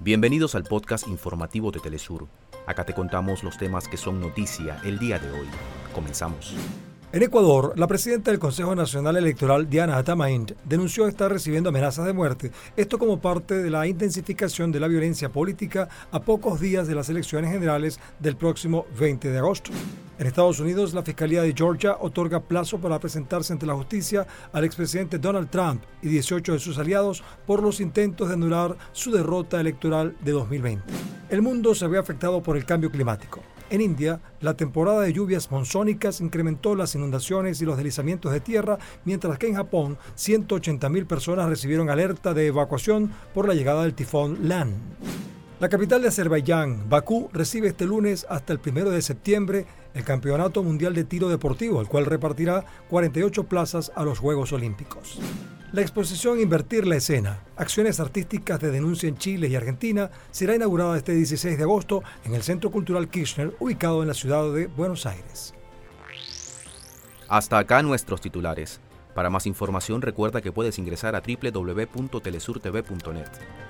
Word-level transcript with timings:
Bienvenidos 0.00 0.54
al 0.54 0.64
podcast 0.64 1.08
informativo 1.08 1.70
de 1.70 1.78
Telesur. 1.80 2.26
Acá 2.66 2.84
te 2.84 2.92
contamos 2.92 3.42
los 3.44 3.56
temas 3.56 3.88
que 3.88 3.96
son 3.96 4.20
noticia 4.20 4.80
el 4.84 4.98
día 4.98 5.18
de 5.18 5.30
hoy. 5.30 5.46
Comenzamos. 5.94 6.54
En 7.12 7.22
Ecuador, 7.22 7.72
la 7.76 7.86
presidenta 7.86 8.32
del 8.32 8.40
Consejo 8.40 8.74
Nacional 8.74 9.16
Electoral, 9.16 9.70
Diana 9.70 9.96
Atamaint, 9.96 10.52
denunció 10.64 11.06
estar 11.06 11.30
recibiendo 11.30 11.68
amenazas 11.68 12.06
de 12.06 12.12
muerte, 12.12 12.50
esto 12.76 12.98
como 12.98 13.20
parte 13.20 13.62
de 13.62 13.70
la 13.70 13.86
intensificación 13.86 14.72
de 14.72 14.80
la 14.80 14.88
violencia 14.88 15.28
política 15.28 15.88
a 16.10 16.20
pocos 16.20 16.60
días 16.60 16.88
de 16.88 16.96
las 16.96 17.08
elecciones 17.08 17.52
generales 17.52 18.00
del 18.18 18.36
próximo 18.36 18.86
20 18.98 19.30
de 19.30 19.38
agosto. 19.38 19.70
En 20.16 20.28
Estados 20.28 20.60
Unidos, 20.60 20.94
la 20.94 21.02
Fiscalía 21.02 21.42
de 21.42 21.54
Georgia 21.56 21.96
otorga 21.98 22.38
plazo 22.38 22.78
para 22.78 23.00
presentarse 23.00 23.52
ante 23.52 23.66
la 23.66 23.74
justicia 23.74 24.24
al 24.52 24.62
expresidente 24.62 25.18
Donald 25.18 25.50
Trump 25.50 25.82
y 26.02 26.08
18 26.08 26.52
de 26.52 26.58
sus 26.60 26.78
aliados 26.78 27.24
por 27.46 27.60
los 27.60 27.80
intentos 27.80 28.28
de 28.28 28.34
anular 28.34 28.76
su 28.92 29.10
derrota 29.10 29.60
electoral 29.60 30.16
de 30.20 30.30
2020. 30.30 30.84
El 31.30 31.42
mundo 31.42 31.74
se 31.74 31.88
ve 31.88 31.98
afectado 31.98 32.40
por 32.42 32.56
el 32.56 32.64
cambio 32.64 32.92
climático. 32.92 33.40
En 33.70 33.80
India, 33.80 34.20
la 34.40 34.54
temporada 34.54 35.00
de 35.00 35.12
lluvias 35.12 35.50
monzónicas 35.50 36.20
incrementó 36.20 36.76
las 36.76 36.94
inundaciones 36.94 37.60
y 37.60 37.64
los 37.64 37.76
deslizamientos 37.76 38.30
de 38.30 38.38
tierra, 38.38 38.78
mientras 39.04 39.36
que 39.36 39.48
en 39.48 39.56
Japón 39.56 39.98
180.000 40.16 41.06
personas 41.06 41.48
recibieron 41.48 41.90
alerta 41.90 42.34
de 42.34 42.46
evacuación 42.46 43.10
por 43.32 43.48
la 43.48 43.54
llegada 43.54 43.82
del 43.82 43.94
tifón 43.94 44.48
Lan. 44.48 44.93
La 45.60 45.68
capital 45.68 46.02
de 46.02 46.08
Azerbaiyán, 46.08 46.88
Bakú, 46.88 47.30
recibe 47.32 47.68
este 47.68 47.86
lunes 47.86 48.26
hasta 48.28 48.52
el 48.52 48.58
1 48.64 48.90
de 48.90 49.00
septiembre 49.00 49.66
el 49.94 50.02
Campeonato 50.02 50.64
Mundial 50.64 50.94
de 50.94 51.04
Tiro 51.04 51.28
Deportivo, 51.28 51.80
el 51.80 51.86
cual 51.86 52.06
repartirá 52.06 52.64
48 52.90 53.44
plazas 53.44 53.92
a 53.94 54.02
los 54.02 54.18
Juegos 54.18 54.52
Olímpicos. 54.52 55.20
La 55.70 55.80
exposición 55.80 56.40
Invertir 56.40 56.88
la 56.88 56.96
Escena, 56.96 57.44
acciones 57.56 58.00
artísticas 58.00 58.58
de 58.58 58.72
denuncia 58.72 59.08
en 59.08 59.16
Chile 59.16 59.46
y 59.46 59.54
Argentina, 59.54 60.10
será 60.32 60.56
inaugurada 60.56 60.96
este 60.96 61.14
16 61.14 61.56
de 61.56 61.62
agosto 61.62 62.02
en 62.24 62.34
el 62.34 62.42
Centro 62.42 62.72
Cultural 62.72 63.08
Kirchner, 63.08 63.54
ubicado 63.60 64.02
en 64.02 64.08
la 64.08 64.14
ciudad 64.14 64.52
de 64.52 64.66
Buenos 64.66 65.06
Aires. 65.06 65.54
Hasta 67.28 67.58
acá 67.58 67.80
nuestros 67.82 68.20
titulares. 68.20 68.80
Para 69.14 69.30
más 69.30 69.46
información 69.46 70.02
recuerda 70.02 70.42
que 70.42 70.50
puedes 70.50 70.80
ingresar 70.80 71.14
a 71.14 71.22
www.telesurtv.net. 71.22 73.63